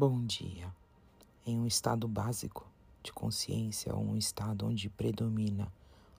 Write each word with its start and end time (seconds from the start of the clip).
Bom 0.00 0.24
dia. 0.24 0.72
Em 1.44 1.58
um 1.58 1.66
estado 1.66 2.06
básico 2.06 2.64
de 3.02 3.12
consciência 3.12 3.92
ou 3.92 4.00
um 4.00 4.16
estado 4.16 4.64
onde 4.64 4.88
predomina 4.88 5.72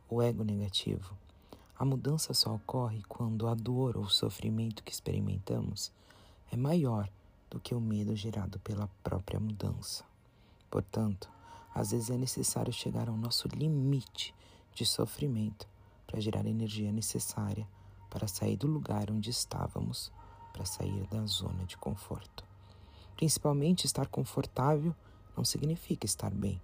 o 0.10 0.22
ego 0.22 0.44
negativo, 0.44 1.16
a 1.78 1.86
mudança 1.86 2.34
só 2.34 2.56
ocorre 2.56 3.02
quando 3.08 3.48
a 3.48 3.54
dor 3.54 3.96
ou 3.96 4.10
sofrimento 4.10 4.84
que 4.84 4.92
experimentamos 4.92 5.94
é 6.52 6.58
maior 6.58 7.10
do 7.50 7.58
que 7.58 7.74
o 7.74 7.80
medo 7.80 8.14
gerado 8.18 8.60
pela 8.60 8.90
própria 9.02 9.40
mudança. 9.40 10.04
Portanto, 10.70 11.30
às 11.74 11.92
vezes 11.92 12.10
é 12.10 12.18
necessário 12.18 12.74
chegar 12.74 13.08
ao 13.08 13.16
nosso 13.16 13.48
limite 13.48 14.36
de 14.74 14.86
sofrimento 14.86 15.66
para 16.06 16.20
gerar 16.20 16.46
a 16.46 16.50
energia 16.50 16.92
necessária 16.92 17.66
para 18.10 18.28
sair 18.28 18.58
do 18.58 18.68
lugar 18.68 19.10
onde 19.10 19.30
estávamos, 19.30 20.12
para 20.52 20.66
sair 20.66 21.08
da 21.08 21.26
zona 21.26 21.64
de 21.64 21.78
conforto. 21.78 22.49
Principalmente 23.20 23.86
estar 23.86 24.08
confortável 24.08 24.96
não 25.36 25.44
significa 25.44 26.06
estar 26.06 26.32
bem, 26.32 26.62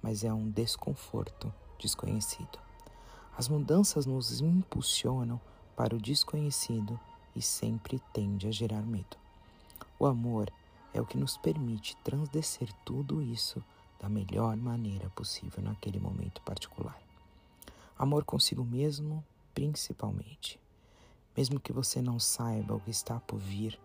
mas 0.00 0.22
é 0.22 0.32
um 0.32 0.48
desconforto 0.48 1.52
desconhecido. 1.80 2.60
As 3.36 3.48
mudanças 3.48 4.06
nos 4.06 4.40
impulsionam 4.40 5.40
para 5.74 5.96
o 5.96 6.00
desconhecido 6.00 6.96
e 7.34 7.42
sempre 7.42 8.00
tende 8.12 8.46
a 8.46 8.52
gerar 8.52 8.82
medo. 8.82 9.16
O 9.98 10.06
amor 10.06 10.48
é 10.94 11.00
o 11.00 11.04
que 11.04 11.18
nos 11.18 11.36
permite 11.36 11.96
transdescer 12.04 12.72
tudo 12.84 13.20
isso 13.20 13.60
da 13.98 14.08
melhor 14.08 14.56
maneira 14.56 15.10
possível 15.10 15.60
naquele 15.60 15.98
momento 15.98 16.40
particular. 16.42 17.02
Amor 17.98 18.24
consigo 18.24 18.64
mesmo, 18.64 19.24
principalmente. 19.52 20.56
Mesmo 21.36 21.58
que 21.58 21.72
você 21.72 22.00
não 22.00 22.20
saiba 22.20 22.76
o 22.76 22.80
que 22.80 22.92
está 22.92 23.18
por 23.18 23.40
vir, 23.40 23.76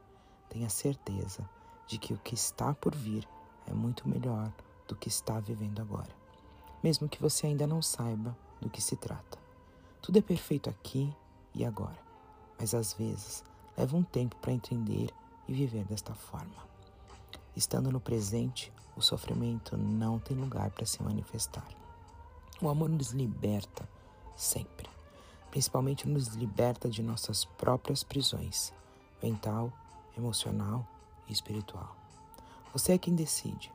tenha 0.47 0.69
certeza 0.69 1.49
de 1.91 1.97
que 1.97 2.13
o 2.13 2.17
que 2.17 2.33
está 2.33 2.73
por 2.73 2.95
vir 2.95 3.27
é 3.67 3.73
muito 3.73 4.07
melhor 4.07 4.49
do 4.87 4.95
que 4.95 5.09
está 5.09 5.41
vivendo 5.41 5.81
agora, 5.81 6.09
mesmo 6.81 7.09
que 7.09 7.21
você 7.21 7.47
ainda 7.47 7.67
não 7.67 7.81
saiba 7.81 8.35
do 8.61 8.69
que 8.69 8.81
se 8.81 8.95
trata. 8.95 9.37
Tudo 10.01 10.17
é 10.17 10.21
perfeito 10.21 10.69
aqui 10.69 11.13
e 11.53 11.65
agora, 11.65 11.99
mas 12.57 12.73
às 12.73 12.93
vezes 12.93 13.43
leva 13.77 13.97
um 13.97 14.03
tempo 14.03 14.37
para 14.37 14.53
entender 14.53 15.13
e 15.49 15.53
viver 15.53 15.83
desta 15.83 16.13
forma. 16.13 16.71
Estando 17.57 17.91
no 17.91 17.99
presente, 17.99 18.71
o 18.95 19.01
sofrimento 19.01 19.75
não 19.75 20.17
tem 20.17 20.37
lugar 20.37 20.71
para 20.71 20.85
se 20.85 21.03
manifestar. 21.03 21.67
O 22.61 22.69
amor 22.69 22.89
nos 22.89 23.11
liberta 23.11 23.87
sempre, 24.37 24.89
principalmente 25.49 26.07
nos 26.07 26.27
liberta 26.27 26.89
de 26.89 27.03
nossas 27.03 27.43
próprias 27.43 28.01
prisões 28.01 28.73
mental, 29.21 29.73
emocional 30.17 30.87
espiritual. 31.33 31.95
Você 32.73 32.93
é 32.93 32.97
quem 32.97 33.13
decide 33.13 33.71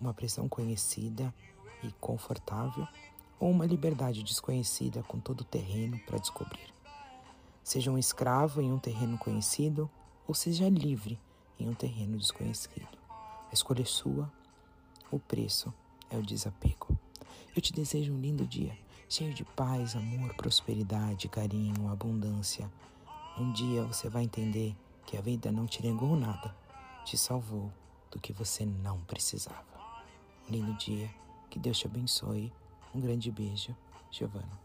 uma 0.00 0.12
prisão 0.12 0.48
conhecida 0.48 1.34
e 1.82 1.90
confortável 2.00 2.86
ou 3.40 3.50
uma 3.50 3.66
liberdade 3.66 4.22
desconhecida 4.22 5.02
com 5.02 5.18
todo 5.18 5.40
o 5.40 5.44
terreno 5.44 5.98
para 6.00 6.18
descobrir. 6.18 6.72
Seja 7.62 7.90
um 7.90 7.98
escravo 7.98 8.60
em 8.60 8.70
um 8.70 8.78
terreno 8.78 9.16
conhecido 9.16 9.90
ou 10.28 10.34
seja 10.34 10.68
livre 10.68 11.18
em 11.58 11.68
um 11.68 11.74
terreno 11.74 12.18
desconhecido. 12.18 12.88
A 13.50 13.54
escolha 13.54 13.82
é 13.82 13.86
sua, 13.86 14.30
o 15.10 15.18
preço 15.18 15.72
é 16.10 16.16
o 16.16 16.22
desapego. 16.22 16.98
Eu 17.56 17.62
te 17.62 17.72
desejo 17.72 18.12
um 18.12 18.20
lindo 18.20 18.46
dia, 18.46 18.76
cheio 19.08 19.32
de 19.32 19.44
paz, 19.44 19.96
amor, 19.96 20.34
prosperidade, 20.34 21.28
carinho, 21.28 21.88
abundância. 21.90 22.70
Um 23.38 23.52
dia 23.52 23.84
você 23.84 24.08
vai 24.08 24.24
entender 24.24 24.76
que 25.06 25.16
a 25.16 25.20
vida 25.20 25.50
não 25.50 25.66
te 25.66 25.82
negou 25.82 26.16
nada 26.16 26.54
te 27.04 27.18
salvou 27.18 27.70
do 28.10 28.18
que 28.18 28.32
você 28.32 28.64
não 28.64 29.00
precisava. 29.00 29.64
Um 30.48 30.52
lindo 30.52 30.74
dia, 30.74 31.08
que 31.50 31.58
Deus 31.58 31.78
te 31.78 31.86
abençoe. 31.86 32.52
Um 32.94 33.00
grande 33.00 33.30
beijo, 33.30 33.76
Giovana. 34.10 34.63